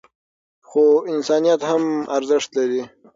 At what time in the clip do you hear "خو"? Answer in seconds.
0.67-0.83